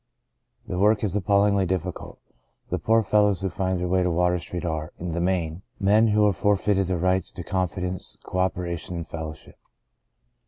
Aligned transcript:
The 0.65 0.79
work 0.79 1.03
is 1.03 1.15
appallingly 1.15 1.67
difficult. 1.67 2.17
The 2.71 2.79
poor 2.79 3.03
fellows 3.03 3.41
who 3.41 3.49
find 3.49 3.77
their 3.77 3.87
way 3.87 4.01
to 4.01 4.09
Water 4.09 4.39
Street 4.39 4.65
are, 4.65 4.91
in 4.97 5.11
the 5.11 5.21
main, 5.21 5.61
men 5.79 6.07
who 6.07 6.25
have 6.25 6.35
for 6.35 6.55
feited 6.55 6.87
their 6.87 6.97
rights 6.97 7.31
to 7.33 7.43
confidence, 7.43 8.17
coopera 8.25 8.79
tion 8.79 8.95
and 8.95 9.07
fellowship. 9.07 9.57